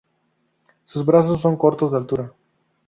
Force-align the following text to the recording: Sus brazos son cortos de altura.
Sus 0.83 1.05
brazos 1.05 1.41
son 1.41 1.57
cortos 1.57 1.91
de 1.91 1.99
altura. 1.99 2.33